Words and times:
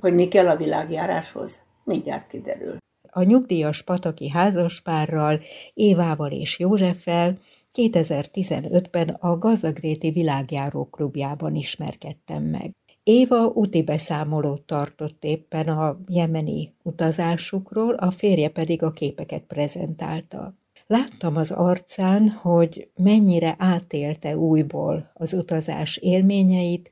Hogy 0.00 0.14
mi 0.14 0.28
kell 0.28 0.48
a 0.48 0.56
világjáráshoz, 0.56 1.60
mindjárt 1.84 2.26
kiderül. 2.26 2.76
A 3.10 3.22
nyugdíjas 3.22 3.82
pataki 3.82 4.28
házaspárral, 4.28 5.40
Évával 5.74 6.30
és 6.30 6.58
Józseffel 6.58 7.38
2015-ben 7.76 9.08
a 9.08 9.38
Gazdagréti 9.38 10.10
Világjáró 10.10 10.84
Klubjában 10.84 11.54
ismerkedtem 11.54 12.42
meg. 12.42 12.70
Éva 13.02 13.44
úti 13.46 13.82
beszámolót 13.82 14.62
tartott 14.62 15.24
éppen 15.24 15.68
a 15.68 15.98
jemeni 16.08 16.74
utazásukról, 16.82 17.94
a 17.94 18.10
férje 18.10 18.48
pedig 18.48 18.82
a 18.82 18.90
képeket 18.90 19.42
prezentálta. 19.42 20.54
Láttam 20.86 21.36
az 21.36 21.50
arcán, 21.50 22.28
hogy 22.28 22.90
mennyire 22.94 23.54
átélte 23.58 24.36
újból 24.36 25.10
az 25.14 25.32
utazás 25.32 25.96
élményeit, 25.96 26.90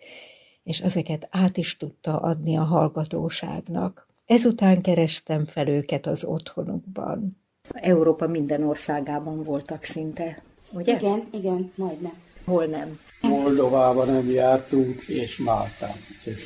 és 0.67 0.81
ezeket 0.81 1.29
át 1.31 1.57
is 1.57 1.77
tudta 1.77 2.17
adni 2.17 2.57
a 2.57 2.63
hallgatóságnak. 2.63 4.09
Ezután 4.27 4.83
kerestem 4.83 5.45
fel 5.45 5.69
őket 5.69 6.07
az 6.07 6.25
otthonukban. 6.25 7.39
Európa 7.69 8.27
minden 8.27 8.63
országában 8.63 9.43
voltak 9.43 9.85
szinte, 9.85 10.43
ugye? 10.73 10.97
Igen, 10.97 11.23
igen, 11.33 11.73
majdnem. 11.75 12.13
Hol 12.45 12.65
nem? 12.65 12.99
Moldovában 13.21 14.07
nem 14.07 14.31
jártunk, 14.31 15.09
és 15.09 15.39
Máltán. 15.39 15.97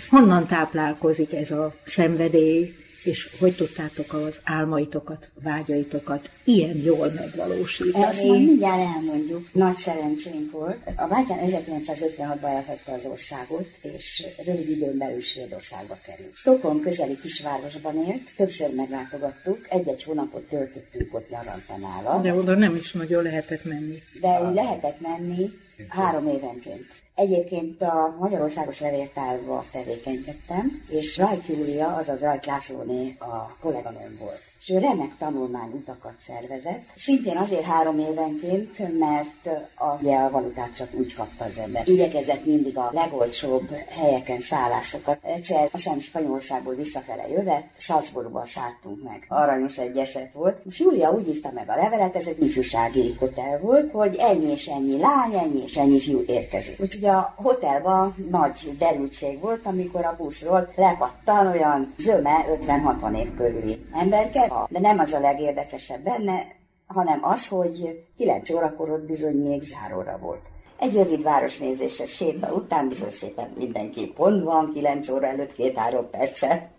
Honnan 0.09 0.47
táplálkozik 0.47 1.33
ez 1.33 1.51
a 1.51 1.73
szenvedély, 1.85 2.69
és 3.05 3.29
hogy 3.39 3.55
tudtátok 3.57 4.13
az 4.13 4.41
álmaitokat, 4.45 5.31
vágyaitokat 5.43 6.31
ilyen 6.45 6.77
jól 6.77 7.13
megvalósítani? 7.15 8.05
Ezt 8.05 8.23
majd 8.23 8.45
mindjárt 8.45 8.95
elmondjuk. 8.95 9.49
Nagy 9.53 9.77
szerencsénk 9.77 10.51
volt. 10.53 10.79
A 10.97 11.07
bátyám 11.07 11.39
1956-ban 11.43 12.45
elhagyta 12.45 12.93
az 12.93 13.05
országot, 13.05 13.67
és 13.83 14.27
rövid 14.45 14.69
időn 14.69 14.99
belül 14.99 15.21
Svédországba 15.21 15.99
került. 16.07 16.35
Stockholm 16.35 16.81
közeli 16.81 17.19
kisvárosban 17.21 17.97
élt, 18.07 18.23
többször 18.37 18.75
meglátogattuk, 18.75 19.67
egy-egy 19.71 20.03
hónapot 20.03 20.49
töltöttünk 20.49 21.15
ott 21.15 21.31
nyaranta 21.31 21.77
nála. 21.77 22.21
De 22.21 22.35
oda 22.35 22.55
nem 22.55 22.77
is 22.77 22.93
nagyon 22.93 23.23
lehetett 23.23 23.65
menni. 23.65 23.99
De 24.21 24.43
úgy 24.49 24.55
lehetett 24.55 25.01
menni 25.01 25.51
három 25.89 26.29
évenként. 26.29 26.87
Egyébként 27.21 27.83
a 27.83 28.17
Magyarországos 28.19 28.81
Levéltárba 28.81 29.65
tevékenykedtem, 29.73 30.83
és 30.89 31.17
Rajk 31.17 31.49
Júlia, 31.49 31.95
azaz 31.97 32.21
Rajk 32.21 32.45
Lászlóné 32.45 33.15
a 33.19 33.57
kolléganőm 33.61 34.17
volt 34.19 34.50
és 34.61 34.71
ő 34.71 34.79
remek 34.79 35.17
tanulmány 35.19 35.71
utakat 35.73 36.15
szervezett. 36.21 36.83
Szintén 36.97 37.37
azért 37.37 37.63
három 37.63 37.99
évenként, 37.99 38.99
mert 38.99 39.59
a, 39.75 39.97
ugye 40.01 40.17
a 40.17 40.31
valutát 40.31 40.77
csak 40.77 40.89
úgy 40.93 41.15
kapta 41.15 41.45
az 41.45 41.59
ember. 41.59 41.89
Igyekezett 41.89 42.45
mindig 42.45 42.77
a 42.77 42.91
legolcsóbb 42.93 43.69
helyeken 43.89 44.41
szállásokat. 44.41 45.19
Egyszer, 45.23 45.63
azt 45.63 45.73
hiszem 45.73 46.01
Spanyolországból 46.01 46.75
visszafele 46.75 47.29
jövet, 47.29 47.65
Salzburgban 47.77 48.47
szálltunk 48.47 49.03
meg. 49.03 49.25
Aranyos 49.29 49.79
egy 49.79 49.97
eset 49.97 50.33
volt. 50.33 50.65
Most 50.65 50.79
Júlia 50.79 51.11
úgy 51.11 51.29
írta 51.29 51.51
meg 51.55 51.69
a 51.69 51.77
levelet, 51.77 52.17
ez 52.17 52.27
egy 52.27 52.43
ifjúsági 52.43 53.15
hotel 53.19 53.59
volt, 53.59 53.91
hogy 53.93 54.17
ennyi 54.19 54.51
és 54.51 54.67
ennyi 54.67 54.99
lány, 54.99 55.33
ennyi 55.33 55.63
és 55.63 55.77
ennyi 55.77 56.01
fiú 56.01 56.25
érkezik. 56.27 56.81
Úgyhogy 56.81 57.05
a 57.05 57.35
hotelban 57.37 58.15
nagy 58.31 58.77
derültség 58.79 59.41
volt, 59.41 59.67
amikor 59.67 60.05
a 60.05 60.15
buszról 60.17 60.73
lepattan 60.77 61.47
olyan 61.47 61.95
zöme 61.99 62.45
50-60 62.67 63.19
év 63.19 63.35
körüli 63.37 63.85
emberke, 63.93 64.49
de 64.69 64.81
nem 64.81 64.99
az 64.99 65.13
a 65.13 65.21
legérdekesebb 65.21 66.03
benne, 66.03 66.47
hanem 66.87 67.19
az, 67.23 67.49
hogy 67.49 68.05
9 68.17 68.51
órakor 68.51 68.91
ott 68.91 69.07
bizony 69.07 69.37
még 69.37 69.63
záróra 69.63 70.19
volt. 70.19 70.43
Egy 70.79 70.95
rövid 70.95 71.23
városnézéses 71.23 72.11
séta 72.11 72.53
után 72.53 72.89
bizony 72.89 73.11
szépen 73.11 73.53
mindenki 73.59 74.13
pont 74.13 74.45
van, 74.45 74.71
9 74.73 75.09
óra 75.09 75.27
előtt 75.27 75.53
két-három 75.53 76.11
perccel 76.11 76.71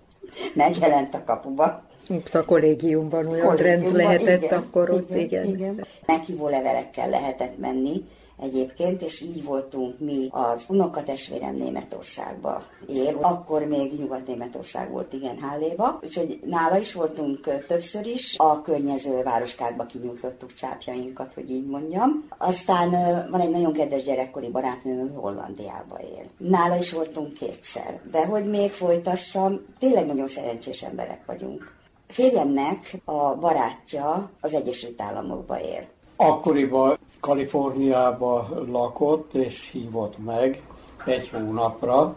megjelent 0.53 1.14
a 1.14 1.23
kapuba. 1.23 1.83
Itt 2.08 2.36
a 2.36 2.45
kollégiumban 2.45 3.27
olyan 3.27 3.55
rend 3.55 3.92
lehetett 3.95 4.44
igen, 4.44 4.59
akkor 4.59 4.89
ott, 4.89 5.16
igen. 5.16 5.45
igen. 5.45 5.45
igen. 5.45 5.86
Meghívó 6.05 6.47
levelekkel 6.47 7.09
lehetett 7.09 7.58
menni, 7.58 8.05
egyébként, 8.41 9.02
és 9.02 9.21
így 9.21 9.43
voltunk 9.43 9.99
mi 9.99 10.27
az 10.31 10.65
unokatestvérem 10.67 11.55
Németországba 11.55 12.63
él. 12.87 13.17
Akkor 13.21 13.63
még 13.63 13.99
Nyugat-Németország 13.99 14.91
volt, 14.91 15.13
igen, 15.13 15.37
Hálléba. 15.39 15.99
Úgyhogy 16.03 16.39
nála 16.45 16.77
is 16.77 16.93
voltunk 16.93 17.65
többször 17.67 18.05
is. 18.05 18.35
A 18.37 18.61
környező 18.61 19.23
városkákba 19.23 19.85
kinyújtottuk 19.85 20.53
csápjainkat, 20.53 21.33
hogy 21.33 21.52
így 21.52 21.65
mondjam. 21.65 22.27
Aztán 22.37 22.89
van 23.31 23.39
egy 23.39 23.49
nagyon 23.49 23.73
kedves 23.73 24.03
gyerekkori 24.03 24.49
barátnőm, 24.49 25.13
Hollandiába 25.15 25.99
él. 26.02 26.25
Nála 26.37 26.75
is 26.75 26.91
voltunk 26.91 27.33
kétszer. 27.33 28.02
De 28.11 28.25
hogy 28.25 28.49
még 28.49 28.71
folytassam, 28.71 29.59
tényleg 29.79 30.05
nagyon 30.05 30.27
szerencsés 30.27 30.81
emberek 30.81 31.25
vagyunk. 31.25 31.73
Férjemnek 32.08 33.02
a 33.05 33.35
barátja 33.35 34.29
az 34.41 34.53
Egyesült 34.53 35.02
Államokba 35.02 35.61
él. 35.61 35.87
Akkoriban 36.15 36.97
Kaliforniába 37.21 38.49
lakott, 38.71 39.33
és 39.33 39.70
hívott 39.71 40.23
meg 40.26 40.61
egy 41.05 41.30
hónapra, 41.30 42.15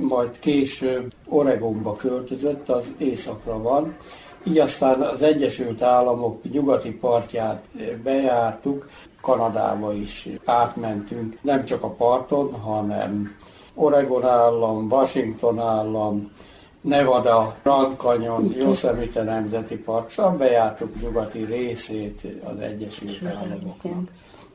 majd 0.00 0.38
később 0.38 1.12
Oregonba 1.28 1.96
költözött, 1.96 2.68
az 2.68 2.92
északra 2.98 3.62
van. 3.62 3.96
Így 4.44 4.58
aztán 4.58 5.00
az 5.00 5.22
Egyesült 5.22 5.82
Államok 5.82 6.42
nyugati 6.42 6.90
partját 6.90 7.64
bejártuk, 8.02 8.88
Kanadába 9.20 9.92
is 9.92 10.28
átmentünk, 10.44 11.38
nem 11.42 11.64
csak 11.64 11.82
a 11.82 11.88
parton, 11.88 12.52
hanem 12.52 13.36
Oregon 13.74 14.24
állam, 14.24 14.86
Washington 14.90 15.58
állam, 15.58 16.30
Nevada, 16.86 17.56
Grand 17.62 17.96
Canyon, 17.96 18.54
Yosemite 18.56 19.22
Nemzeti 19.22 19.76
Park, 19.76 20.10
szóval 20.10 20.36
bejártuk 20.36 21.00
nyugati 21.00 21.44
részét 21.44 22.20
az 22.44 22.58
Egyesült 22.60 23.24
Államoknak. 23.24 24.08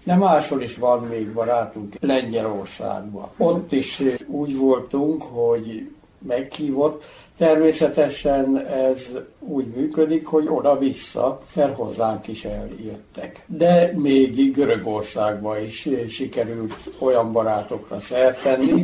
De 0.03 0.15
máshol 0.15 0.61
is 0.61 0.77
van 0.77 1.03
még 1.03 1.33
barátunk 1.33 1.95
Lengyelországban. 1.99 3.29
Ott 3.37 3.71
is 3.71 4.01
úgy 4.27 4.57
voltunk, 4.57 5.23
hogy 5.23 5.91
meghívott. 6.27 7.03
Természetesen 7.37 8.57
ez 8.67 9.09
úgy 9.39 9.67
működik, 9.67 10.27
hogy 10.27 10.47
oda-vissza, 10.47 11.41
mert 11.55 11.75
hozzánk 11.75 12.27
is 12.27 12.45
eljöttek. 12.45 13.43
De 13.47 13.91
még 13.95 14.53
Görögországban 14.53 15.63
is 15.63 15.89
sikerült 16.07 16.73
olyan 16.99 17.31
barátokra 17.31 17.99
szert 17.99 18.41
tenni, 18.43 18.83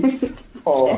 a, 0.64 0.90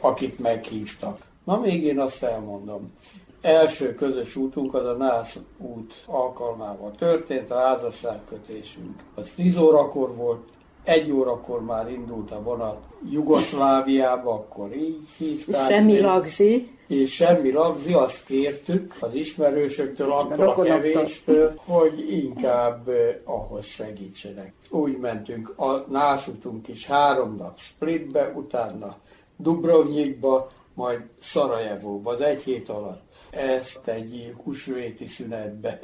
akik 0.00 0.38
meghívtak. 0.38 1.28
Na 1.50 1.58
még 1.58 1.84
én 1.84 1.98
azt 1.98 2.22
elmondom. 2.22 2.92
Első 3.40 3.94
közös 3.94 4.36
útunk 4.36 4.74
az 4.74 4.84
a 4.84 4.92
NÁSZ 4.92 5.38
út 5.58 5.94
alkalmával 6.06 6.90
történt, 6.98 7.50
a 7.50 7.58
házasságkötésünk. 7.58 9.02
Az 9.14 9.30
10 9.36 9.58
órakor 9.58 10.14
volt, 10.14 10.46
egy 10.84 11.10
órakor 11.10 11.64
már 11.64 11.90
indult 11.90 12.30
a 12.30 12.42
vonat 12.42 12.78
Jugoszláviába, 13.10 14.32
akkor 14.32 14.76
így 14.76 15.08
hívták. 15.18 15.70
Semmi 15.70 16.00
lagzi. 16.00 16.78
És 16.88 17.12
semmi 17.12 17.52
lagzi, 17.52 17.92
azt 17.92 18.24
kértük 18.24 18.96
az 19.00 19.14
ismerősöktől, 19.14 20.12
attól 20.12 20.48
a 20.48 20.62
kevéstől, 20.62 21.54
hogy 21.64 22.12
inkább 22.12 22.88
eh, 22.88 23.16
ahhoz 23.24 23.66
segítsenek. 23.66 24.52
Úgy 24.68 24.98
mentünk, 24.98 25.58
a 25.58 25.84
nászutunk 25.88 26.68
is 26.68 26.86
három 26.86 27.36
nap 27.36 27.58
Splitbe, 27.58 28.32
utána 28.36 28.96
Dubrovnikba, 29.36 30.50
majd 30.80 31.00
Szarajevóba, 31.20 32.10
az 32.10 32.20
egy 32.20 32.42
hét 32.42 32.68
alatt. 32.68 33.02
Ezt 33.30 33.86
egy 33.86 34.34
húsvéti 34.42 35.06
szünetbe 35.06 35.80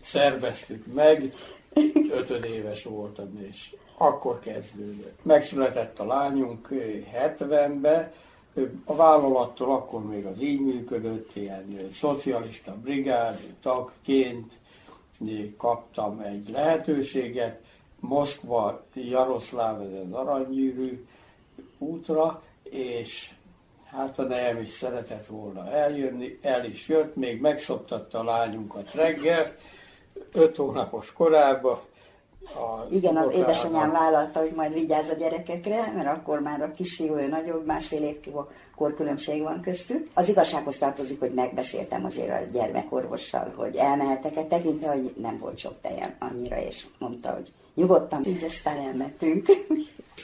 szerveztük 0.00 0.94
meg, 0.94 1.34
ötödéves 2.10 2.84
voltam, 2.84 3.38
és 3.48 3.76
akkor 3.96 4.38
kezdődött. 4.38 5.18
Megszületett 5.22 5.98
a 5.98 6.06
lányunk 6.06 6.68
70-be, 7.14 8.12
a 8.84 8.94
vállalattól 8.94 9.72
akkor 9.72 10.04
még 10.04 10.26
az 10.26 10.40
így 10.40 10.60
működött, 10.60 11.36
ilyen 11.36 11.88
szocialista 11.92 12.76
brigád 12.82 13.38
tagként 13.62 14.52
kaptam 15.56 16.20
egy 16.20 16.50
lehetőséget, 16.50 17.60
Moszkva, 18.00 18.84
Jaroszláv, 18.94 19.80
ez 19.80 19.98
az 20.06 20.12
aranygyűrű 20.12 21.04
útra, 21.78 22.42
és 22.62 23.30
Hát 23.90 24.18
a 24.18 24.22
nejem 24.22 24.58
is 24.60 24.68
szeretett 24.68 25.26
volna 25.26 25.70
eljönni, 25.70 26.38
el 26.42 26.64
is 26.64 26.88
jött, 26.88 27.16
még 27.16 27.40
megszoktatta 27.40 28.18
a 28.18 28.24
lányunkat 28.24 28.94
reggel, 28.94 29.52
öt 30.32 30.56
hónapos 30.56 31.12
korában. 31.12 31.78
A 32.54 32.86
Igen, 32.90 33.16
az 33.16 33.34
édesanyám 33.34 33.92
vállalta, 33.92 34.40
hogy 34.40 34.52
majd 34.56 34.72
vigyáz 34.72 35.08
a 35.08 35.14
gyerekekre, 35.14 35.92
mert 35.96 36.08
akkor 36.08 36.40
már 36.40 36.62
a 36.62 36.72
kisfiú 36.72 37.16
ő 37.16 37.26
nagyobb, 37.26 37.66
másfél 37.66 38.02
év 38.02 38.16
korkülönbség 38.76 39.42
van 39.42 39.60
köztük. 39.60 40.08
Az 40.14 40.28
igazsághoz 40.28 40.76
tartozik, 40.76 41.18
hogy 41.18 41.34
megbeszéltem 41.34 42.04
azért 42.04 42.30
a 42.30 42.48
gyermekorvossal, 42.52 43.52
hogy 43.56 43.76
elmehetek-e, 43.76 44.44
tekintve, 44.44 44.88
hogy 44.90 45.14
nem 45.16 45.38
volt 45.38 45.58
sok 45.58 45.80
tejem 45.80 46.14
annyira, 46.18 46.60
és 46.60 46.86
mondta, 46.98 47.30
hogy 47.30 47.52
nyugodtan, 47.74 48.24
így 48.26 48.44
aztán 48.44 48.76
elmentünk. 48.76 49.46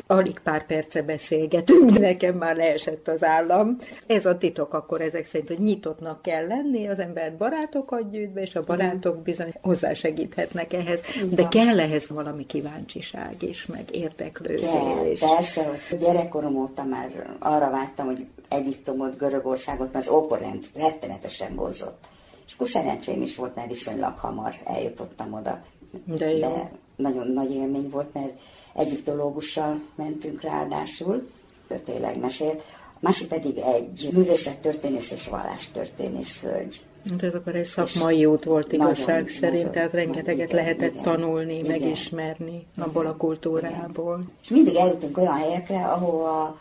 Alig 0.06 0.38
pár 0.38 0.66
perce 0.66 1.02
beszélgetünk, 1.02 1.98
nekem 1.98 2.34
már 2.34 2.56
leesett 2.56 3.08
az 3.08 3.24
állam. 3.24 3.78
Ez 4.06 4.26
a 4.26 4.38
titok 4.38 4.74
akkor 4.74 5.00
ezek 5.00 5.26
szerint, 5.26 5.48
hogy 5.48 5.58
nyitottnak 5.58 6.22
kell 6.22 6.46
lenni, 6.46 6.88
az 6.88 6.98
ember 6.98 7.36
barátokat 7.36 8.10
gyűjt 8.10 8.32
be, 8.32 8.40
és 8.40 8.54
a 8.54 8.62
barátok 8.62 9.22
bizony 9.22 9.52
hozzásegíthetnek 9.60 10.72
ehhez, 10.72 11.00
de 11.30 11.48
kell 11.48 11.80
ehhez 11.80 12.08
valami 12.08 12.46
kíváncsiság 12.46 13.42
is, 13.42 13.66
meg 13.66 13.84
érdeklődés. 13.92 14.60
Kell, 14.60 15.28
persze, 15.36 15.64
hogy 15.64 15.98
gyerekkorom 15.98 16.56
óta 16.56 16.84
már 16.84 17.36
arra 17.38 17.70
vártam, 17.70 18.06
hogy 18.06 18.26
Egyiptomot, 18.48 19.18
Görögországot, 19.18 19.92
mert 19.92 20.06
az 20.06 20.12
ókorrend 20.12 20.64
rettenetesen 20.74 21.54
vonzott. 21.54 22.04
És 22.46 22.52
akkor 22.52 22.68
szerencsém 22.68 23.22
is 23.22 23.36
volt, 23.36 23.54
mert 23.54 23.68
viszonylag 23.68 24.18
hamar 24.18 24.54
eljutottam 24.64 25.32
oda. 25.32 25.62
De 26.04 26.30
jó. 26.30 26.38
De 26.38 26.70
nagyon 26.96 27.28
nagy 27.28 27.50
élmény 27.50 27.90
volt, 27.90 28.12
mert 28.12 28.40
egyiptológussal 28.74 29.80
mentünk 29.94 30.42
ráadásul, 30.42 31.28
ő 31.68 31.78
tényleg 31.78 32.18
mesélt. 32.18 32.62
A 32.94 32.98
másik 33.00 33.28
pedig 33.28 33.56
egy 33.58 34.08
művészettörténész 34.12 35.10
és 35.10 35.28
vallástörténész 35.28 36.40
hölgy. 36.40 36.82
Hát 37.10 37.22
ez 37.22 37.34
akkor 37.34 37.56
egy 37.56 37.64
szakmai 37.64 38.24
út 38.24 38.44
volt 38.44 38.72
igazság 38.72 39.14
nagyon, 39.14 39.28
szerint, 39.28 39.56
nagyon, 39.56 39.72
tehát 39.72 39.92
rengeteget 39.92 40.48
igen, 40.48 40.56
lehetett 40.56 40.92
igen, 40.92 41.02
tanulni, 41.02 41.58
igen, 41.58 41.70
megismerni 41.70 42.66
igen, 42.76 42.88
abból 42.88 43.06
a 43.06 43.16
kultúrából. 43.16 44.18
Igen. 44.18 44.32
És 44.42 44.48
mindig 44.48 44.74
eljutunk 44.74 45.18
olyan 45.18 45.36
helyekre, 45.36 45.84
ahol 45.84 46.58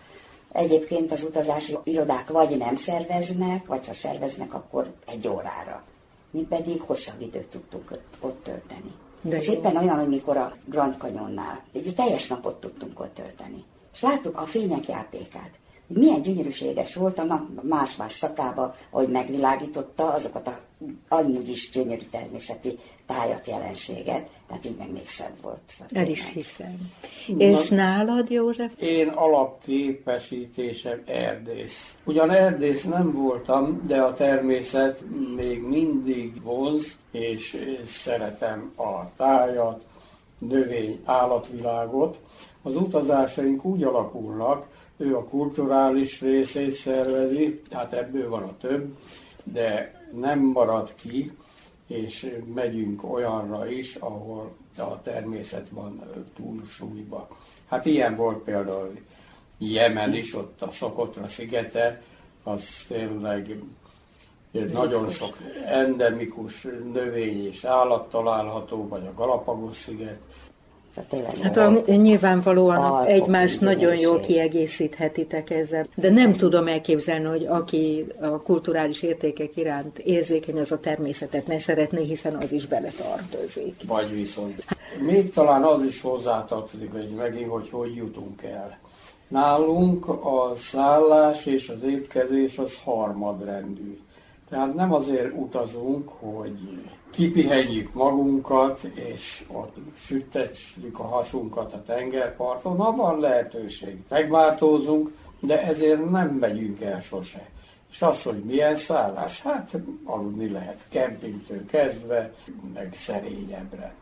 egyébként 0.51 1.12
az 1.12 1.24
utazási 1.24 1.77
irodák 1.83 2.29
vagy 2.29 2.57
nem 2.57 2.75
szerveznek, 2.75 3.65
vagy 3.65 3.88
ha 3.88 3.94
szerveznek, 3.94 4.53
akkor 4.53 4.91
egy 5.06 5.27
órára. 5.27 5.83
Mi 6.31 6.41
pedig 6.41 6.81
hosszabb 6.81 7.21
időt 7.21 7.47
tudtunk 7.47 7.97
ott 8.19 8.44
tölteni. 8.44 8.91
De 9.24 9.38
Ez 9.38 9.46
jó. 9.46 9.54
éppen 9.54 9.75
olyan, 9.75 10.00
hogy 10.00 10.08
mikor 10.08 10.38
a 10.38 10.54
Grand 10.66 10.96
Canyonnál 10.98 11.64
egy 11.74 11.94
teljes 11.96 12.28
napot 12.28 12.60
tudtunk 12.60 13.00
ott 13.00 13.14
tölteni. 13.14 13.64
És 13.94 14.02
láttuk 14.02 14.38
a 14.38 14.46
fények 14.46 14.88
játékát 14.88 15.52
hogy 15.88 15.98
milyen 15.98 16.22
gyönyörűséges 16.22 16.96
volt 16.96 17.20
a 17.20 17.24
nap 17.24 17.64
más-más 17.64 18.14
szakába, 18.14 18.75
ahogy 18.90 19.10
megvilágította 19.10 20.14
azokat 20.14 20.48
a 20.48 20.60
amúgy 21.07 21.50
is 21.50 21.69
gyönyörű 21.69 22.03
természeti 22.12 22.77
tájat, 23.06 23.47
jelenséget, 23.47 24.30
tehát 24.47 24.65
így 24.65 24.75
meg 24.77 24.91
még 24.91 25.07
szebb 25.07 25.41
volt. 25.41 25.59
Szóval 25.68 26.03
El 26.03 26.09
is 26.09 26.31
hiszem. 26.31 26.91
Na, 27.27 27.44
És 27.44 27.69
nálad, 27.69 28.30
József? 28.30 28.71
Én 28.80 29.07
alapképesítésem 29.07 31.01
erdész. 31.06 31.95
Ugyan 32.03 32.31
erdész 32.31 32.83
nem 32.83 33.12
voltam, 33.12 33.81
de 33.88 34.01
a 34.01 34.13
természet 34.13 35.03
még 35.35 35.62
mindig 35.62 36.44
vonz, 36.44 36.97
és 37.12 37.57
szeretem 37.88 38.74
a 38.75 39.15
tájat, 39.15 39.83
növény, 40.38 41.00
állatvilágot. 41.06 42.18
Az 42.62 42.75
utazásaink 42.75 43.65
úgy 43.65 43.83
alakulnak, 43.83 44.68
ő 44.97 45.15
a 45.15 45.24
kulturális 45.24 46.21
részét 46.21 46.74
szervezi, 46.74 47.62
tehát 47.69 47.94
ebből 47.94 48.29
van 48.29 48.44
a 48.44 48.57
több, 48.57 48.97
de 49.44 50.01
nem 50.19 50.39
marad 50.39 50.94
ki, 50.95 51.31
és 51.88 52.38
megyünk 52.54 53.13
olyanra 53.13 53.68
is, 53.68 53.95
ahol 53.95 54.56
a 54.77 55.01
természet 55.01 55.69
van 55.69 56.04
túlsúlyba. 56.36 57.27
Hát 57.68 57.86
ilyen 57.86 58.15
volt 58.15 58.44
például 58.44 59.00
Jemen 59.57 60.13
is, 60.13 60.36
ott 60.36 60.62
a 60.62 60.71
Szokotra 60.71 61.27
szigete, 61.27 62.01
az 62.44 62.68
tényleg 62.88 63.63
nagyon 64.71 65.10
sok 65.10 65.38
endemikus 65.65 66.68
növény 66.94 67.45
és 67.45 67.63
állat 67.63 68.10
található, 68.10 68.88
vagy 68.88 69.06
a 69.06 69.13
Galapagos 69.13 69.77
sziget, 69.77 70.19
Szóval 70.94 71.34
hát 71.42 71.57
a, 71.57 71.92
nyilvánvalóan 71.92 73.06
egymást 73.06 73.62
nagyon 73.62 73.95
jól 73.95 74.19
kiegészíthetitek 74.19 75.50
ezzel. 75.50 75.88
De 75.95 76.10
nem 76.10 76.34
tudom 76.34 76.68
elképzelni, 76.68 77.25
hogy 77.25 77.45
aki 77.45 78.06
a 78.22 78.28
kulturális 78.28 79.01
értékek 79.01 79.56
iránt 79.56 80.00
érzékeny, 80.00 80.60
az 80.60 80.72
a 80.72 80.80
természetet 80.80 81.48
ne 81.48 81.60
szeretné, 81.60 82.06
hiszen 82.06 82.36
az 82.36 82.51
is 82.51 82.68
beletartozik. 82.68 83.81
Vagy 83.88 84.13
viszont. 84.13 84.63
Még 85.00 85.34
talán 85.34 85.63
az 85.63 85.86
is 85.86 86.01
hozzátartozik, 86.01 86.92
hogy 86.92 87.10
megint, 87.18 87.50
hogy 87.50 87.69
hogy 87.72 87.96
jutunk 87.96 88.44
el. 88.44 88.78
Nálunk 89.28 90.07
a 90.07 90.54
szállás 90.57 91.46
és 91.46 91.69
az 91.69 91.84
étkezés 91.89 92.57
az 92.57 92.80
harmadrendű. 92.84 93.98
Tehát 94.53 94.73
nem 94.73 94.94
azért 94.94 95.31
utazunk, 95.35 96.09
hogy 96.09 96.57
kipihenjük 97.11 97.94
magunkat, 97.94 98.81
és 98.83 99.44
ott 99.47 99.75
sütetjük 100.00 101.00
a 101.00 101.03
hasunkat 101.03 101.73
a 101.73 101.83
tengerparton, 101.85 102.77
ha 102.77 102.95
van 102.95 103.19
lehetőség. 103.19 103.97
Megváltózunk, 104.09 105.11
de 105.39 105.63
ezért 105.63 106.09
nem 106.09 106.27
megyünk 106.29 106.81
el 106.81 107.01
sose. 107.01 107.50
És 107.91 108.01
az, 108.01 108.23
hogy 108.23 108.44
milyen 108.44 108.75
szállás, 108.75 109.41
hát 109.41 109.69
aludni 110.03 110.50
lehet 110.50 110.79
kempingtől 110.89 111.65
kezdve, 111.65 112.33
meg 112.73 112.94
szerényebbre. 112.95 113.94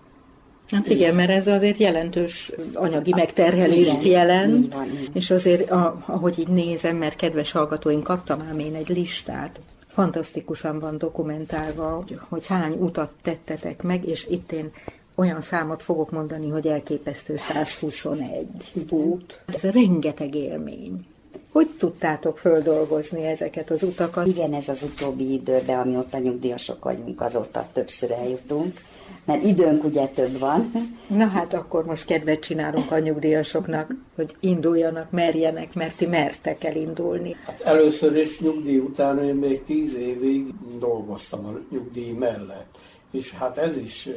Hát 0.72 0.88
igen, 0.88 1.16
mert 1.16 1.30
ez 1.30 1.48
azért 1.48 1.78
jelentős 1.78 2.52
anyagi 2.74 3.14
megterhelést 3.16 4.02
igen, 4.02 4.12
jelent, 4.12 4.54
így 4.54 4.74
van, 4.74 4.86
így. 4.86 5.10
és 5.14 5.32
azért, 5.32 5.72
ahogy 6.06 6.40
így 6.40 6.48
nézem, 6.48 6.96
mert 6.96 7.16
kedves 7.16 7.52
hallgatóink, 7.52 8.04
kaptam 8.04 8.40
ám 8.50 8.60
én 8.60 8.76
egy 8.76 8.90
listát, 8.90 9.60
fantasztikusan 9.94 10.80
van 10.80 10.98
dokumentálva, 10.98 12.06
hogy 12.30 12.46
hány 12.46 12.74
utat 12.74 13.12
tettetek 13.22 13.84
meg, 13.84 14.06
és 14.06 14.28
itt 14.28 14.52
én 14.52 14.72
olyan 15.16 15.42
számot 15.42 15.84
fogok 15.84 16.12
mondani, 16.12 16.50
hogy 16.50 16.68
elképesztő 16.68 17.38
121 17.38 18.48
út. 18.90 19.42
Ez 19.46 19.62
rengeteg 19.62 20.36
élmény. 20.36 21.06
Hogy 21.52 21.68
tudtátok 21.78 22.38
földolgozni 22.38 23.24
ezeket 23.26 23.70
az 23.70 23.84
utakat? 23.84 24.28
Igen, 24.28 24.54
ez 24.54 24.70
az 24.70 24.84
utóbbi 24.84 25.34
időben, 25.34 25.80
amióta 25.80 26.18
nyugdíjasok 26.18 26.84
vagyunk, 26.84 27.22
azóta 27.22 27.68
többször 27.74 28.12
eljutunk 28.12 28.80
mert 29.26 29.44
időnk 29.44 29.84
ugye 29.84 30.08
több 30.08 30.40
van. 30.40 30.72
Na 31.08 31.28
hát 31.28 31.54
akkor 31.54 31.86
most 31.86 32.06
kedvet 32.06 32.40
csinálunk 32.40 32.92
a 32.92 33.00
nyugdíjasoknak, 33.00 33.94
hogy 34.16 34.36
induljanak, 34.40 35.12
merjenek, 35.12 35.74
mert 35.74 35.96
ti 35.96 36.06
mertek 36.06 36.64
elindulni. 36.64 37.36
Hát 37.46 37.62
először 37.62 38.16
is 38.16 38.40
nyugdíj 38.40 38.78
után 38.78 39.24
én 39.24 39.36
még 39.36 39.64
tíz 39.64 39.94
évig 39.94 40.46
dolgoztam 40.80 41.46
a 41.46 41.60
nyugdíj 41.72 42.12
mellett, 42.12 42.78
és 43.12 43.32
hát 43.32 43.58
ez 43.58 43.78
is 43.78 44.10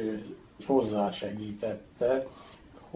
hozzásegítette, 0.65 2.25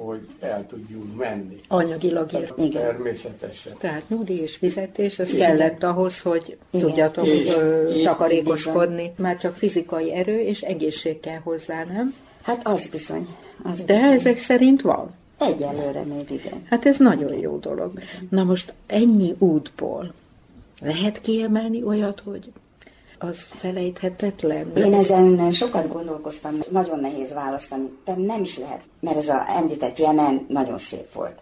hogy 0.06 0.20
el 0.40 0.68
tudjunk 0.68 1.18
menni. 1.18 1.60
Anyagilag 1.68 2.30
Igen. 2.58 2.82
Természetesen. 2.82 3.74
Tehát 3.78 4.10
nyugdíj 4.10 4.38
és 4.40 4.56
fizetés, 4.56 5.20
az 5.20 5.30
Igen. 5.34 5.48
kellett 5.58 5.84
ahhoz, 5.84 6.20
hogy 6.22 6.58
Igen. 6.70 6.88
tudjatok 6.88 7.28
és 7.28 7.56
ö, 7.56 7.92
takarékoskodni. 8.04 8.96
Bizony. 8.96 9.14
Már 9.18 9.38
csak 9.38 9.56
fizikai 9.56 10.14
erő 10.14 10.40
és 10.40 10.62
egészség 10.62 11.20
kell 11.20 11.40
hozzá, 11.44 11.84
nem? 11.84 12.14
Hát 12.42 12.68
az 12.68 12.88
bizony. 12.88 13.28
Az 13.64 13.84
De 13.84 13.94
bizony. 13.94 14.12
ezek 14.12 14.40
szerint 14.40 14.82
van. 14.82 15.14
Egyelőre 15.40 16.04
még 16.04 16.32
igen. 16.32 16.66
Hát 16.70 16.86
ez 16.86 16.98
nagyon 16.98 17.34
jó 17.34 17.58
dolog. 17.58 17.92
Na 18.30 18.44
most 18.44 18.74
ennyi 18.88 19.36
útból 19.38 20.14
lehet 20.82 21.22
kiemelni 21.22 21.84
olyat, 21.84 22.22
hogy 22.26 22.52
az 23.20 23.38
felejthetetlen. 23.38 24.76
Én 24.76 24.94
ezen 24.94 25.52
sokat 25.52 25.88
gondolkoztam, 25.88 26.60
nagyon 26.70 27.00
nehéz 27.00 27.34
választani, 27.34 27.98
de 28.06 28.16
nem 28.16 28.42
is 28.42 28.58
lehet, 28.58 28.84
mert 29.00 29.18
ez 29.18 29.28
a 29.28 29.46
említett 29.48 29.98
Jemen 29.98 30.46
nagyon 30.50 30.78
szép 30.78 31.14
volt. 31.14 31.40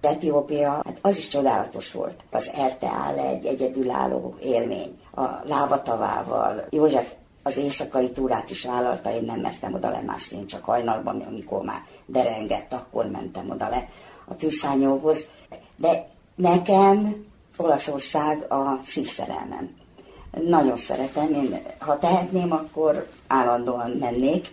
Etiópia, 0.00 0.70
hát 0.70 0.98
az 1.00 1.18
is 1.18 1.28
csodálatos 1.28 1.92
volt. 1.92 2.24
Az 2.30 2.50
Erte 2.54 2.88
áll 2.88 3.18
egy 3.18 3.46
egyedülálló 3.46 4.34
élmény. 4.42 4.98
A 5.14 5.22
lávatavával, 5.44 6.66
József 6.70 7.12
az 7.42 7.56
éjszakai 7.56 8.10
túrát 8.10 8.50
is 8.50 8.64
vállalta, 8.64 9.12
én 9.12 9.24
nem 9.24 9.40
mertem 9.40 9.74
oda 9.74 9.90
lemászni, 9.90 10.36
én 10.36 10.46
csak 10.46 10.64
hajnalban, 10.64 11.20
amikor 11.20 11.62
már 11.62 11.82
derengett, 12.06 12.72
akkor 12.72 13.06
mentem 13.06 13.50
oda 13.50 13.68
le 13.68 13.88
a 14.24 14.36
tűzszányóhoz. 14.36 15.26
De 15.76 16.08
nekem 16.34 17.26
Olaszország 17.56 18.52
a 18.52 18.80
szívszerelmem. 18.84 19.79
Nagyon 20.30 20.76
szeretem, 20.76 21.32
én 21.32 21.62
ha 21.78 21.98
tehetném, 21.98 22.52
akkor 22.52 23.08
állandóan 23.26 23.90
mennék. 23.90 24.48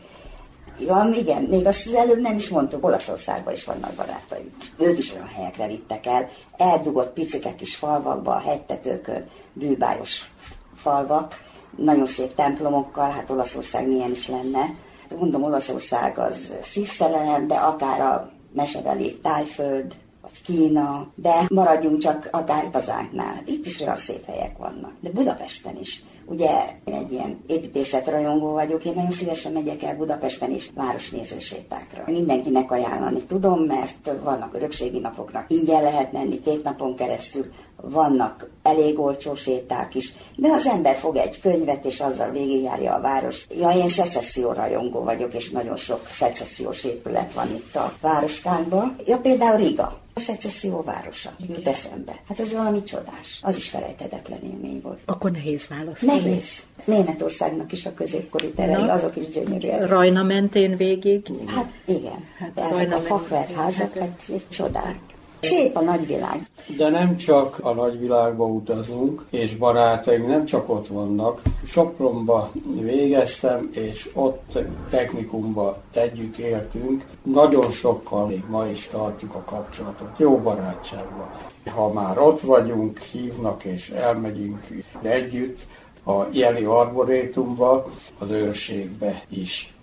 Ja, 0.80 1.10
igen, 1.14 1.44
még 1.44 1.66
azt 1.66 1.88
az 1.88 1.94
előbb 1.94 2.22
nem 2.22 2.36
is 2.36 2.50
mondtuk, 2.50 2.86
Olaszországban 2.86 3.54
is 3.54 3.66
vannak 3.66 3.94
barátaim. 3.94 4.56
Ők 4.78 4.98
is 4.98 5.14
olyan 5.14 5.28
helyekre 5.28 5.68
vittek 5.68 6.06
el, 6.06 6.30
eldugott 6.58 7.14
picike 7.14 7.56
kis 7.56 7.76
falvakba, 7.76 8.32
a 8.36 8.40
hegytetőkön, 8.40 9.28
bűbájos 9.54 10.32
falvak, 10.76 11.46
nagyon 11.76 12.06
szép 12.06 12.36
templomokkal, 12.36 13.10
hát 13.10 13.30
Olaszország 13.30 13.88
milyen 13.88 14.12
is 14.12 14.28
lenne. 14.28 14.76
Mondom, 15.18 15.44
Olaszország 15.44 16.18
az 16.18 16.54
szívszerelem, 16.62 17.48
de 17.48 17.56
akár 17.56 18.02
a 18.02 18.32
mesebeli 18.54 19.20
tájföld, 19.22 19.96
Kína, 20.44 21.12
de 21.16 21.46
maradjunk 21.50 21.98
csak 21.98 22.28
akár 22.32 22.70
hazánknál. 22.74 23.42
Itt 23.46 23.66
is 23.66 23.80
olyan 23.80 23.98
szép 23.98 24.26
helyek 24.26 24.58
vannak, 24.58 24.94
de 25.00 25.10
Budapesten 25.10 25.78
is. 25.80 26.04
Ugye 26.30 26.50
én 26.86 26.94
egy 26.94 27.12
ilyen 27.12 27.44
építészetrajongó 27.48 28.52
vagyok, 28.52 28.86
én 28.86 28.94
nagyon 28.96 29.12
szívesen 29.12 29.52
megyek 29.52 29.84
el 29.84 29.96
Budapesten 29.96 30.52
is 30.52 30.70
városnéző 30.76 31.40
sétákra. 31.40 32.04
Mindenkinek 32.06 32.72
ajánlani 32.72 33.22
tudom, 33.22 33.62
mert 33.64 34.12
vannak 34.24 34.54
örökségi 34.54 35.00
napoknak 35.00 35.46
ingyen 35.52 35.84
lehet 35.84 36.12
menni 36.12 36.42
két 36.42 36.64
napon 36.64 36.96
keresztül, 36.96 37.46
vannak 37.82 38.50
elég 38.64 39.00
olcsó 39.00 39.36
séták 39.36 39.96
is, 39.96 40.14
de 40.36 40.48
az 40.52 40.66
ember 40.66 40.96
fog 40.96 41.16
egy 41.16 41.40
könyvet, 41.40 41.86
és 41.86 42.00
azzal 42.00 42.32
végigjárja 42.32 42.94
a 42.94 43.02
város. 43.02 43.46
Ja, 43.60 43.70
én 43.70 43.90
szecesszió 43.90 44.52
rajongó 44.52 45.04
vagyok, 45.04 45.34
és 45.34 45.50
nagyon 45.50 45.76
sok 45.76 46.08
szecessziós 46.08 46.84
épület 46.84 47.34
van 47.34 47.48
itt 47.56 47.76
a 47.76 47.94
városkánkban. 48.02 48.96
Ja, 49.06 49.18
például 49.18 49.58
Riga. 49.58 50.00
A 50.14 50.20
szecesszió 50.20 50.82
városa. 50.86 51.30
Jut 51.48 51.68
eszembe. 51.68 52.22
Hát 52.28 52.40
ez 52.40 52.54
valami 52.54 52.84
csodás. 52.84 53.40
Az 53.42 53.58
is 53.58 53.70
felejthetetlen 53.70 54.40
élmény 54.44 54.82
volt. 54.84 55.00
Akkor 55.06 55.32
nehéz 55.32 55.68
választani. 55.68 56.12
Nehéz. 56.24 56.66
Németországnak 56.86 57.72
is 57.72 57.86
a 57.86 57.94
középkori 57.94 58.52
terei, 58.52 58.84
Na, 58.84 58.94
azok 58.94 59.16
is 59.16 59.30
gyönyörűek. 59.30 59.88
Rajna 59.88 60.24
mentén 60.24 60.78
végig? 60.78 61.22
Hát 61.48 61.72
igen. 61.86 62.26
Hát 62.40 62.54
De 62.54 62.62
ezek 62.62 62.94
a 62.96 63.00
fakvert 63.00 63.52
házak, 63.52 63.94
hát, 63.94 64.24
hát 64.28 64.46
csodák. 64.50 65.00
Szép 65.40 65.76
a 65.76 65.82
nagyvilág. 65.82 66.48
De 66.78 66.90
nem 66.90 67.16
csak 67.16 67.60
a 67.62 67.74
nagyvilágba 67.74 68.46
utazunk, 68.46 69.26
és 69.30 69.56
barátaim 69.56 70.28
nem 70.28 70.46
csak 70.46 70.70
ott 70.70 70.88
vannak. 70.88 71.42
Sopronba 71.66 72.52
végeztem, 72.80 73.70
és 73.74 74.10
ott 74.14 74.58
technikumba 74.90 75.82
együtt 75.94 76.38
éltünk. 76.38 77.06
Nagyon 77.24 77.72
sokkal 77.72 78.28
még 78.28 78.44
ma 78.50 78.66
is 78.66 78.88
tartjuk 78.88 79.36
a 79.36 79.44
kapcsolatot, 79.46 80.10
jó 80.18 80.38
barátságban. 80.38 81.30
Ha 81.76 81.94
már 81.94 82.20
ott 82.20 82.42
vagyunk, 82.42 83.00
hívnak 83.00 83.64
és 83.64 83.90
elmegyünk 83.90 84.68
együtt 85.02 85.60
a 86.08 86.28
Jeli 86.32 86.64
Arborétumba, 86.64 87.92
az 88.18 88.30
őrségbe 88.30 89.24
is. 89.30 89.74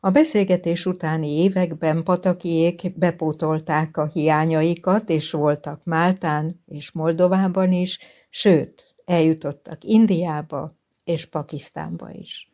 A 0.00 0.10
beszélgetés 0.10 0.86
utáni 0.86 1.42
években 1.42 2.02
patakiék 2.02 2.98
bepótolták 2.98 3.96
a 3.96 4.06
hiányaikat, 4.06 5.08
és 5.08 5.30
voltak 5.30 5.84
Máltán 5.84 6.62
és 6.66 6.92
Moldovában 6.92 7.72
is, 7.72 7.98
sőt, 8.30 8.94
eljutottak 9.04 9.84
Indiába 9.84 10.76
és 11.04 11.24
Pakisztánba 11.26 12.10
is. 12.10 12.52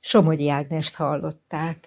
Somogyi 0.00 0.48
Ágnest 0.48 0.94
hallották. 0.94 1.78